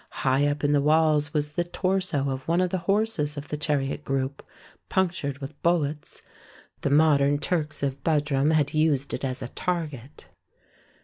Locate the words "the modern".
6.81-7.37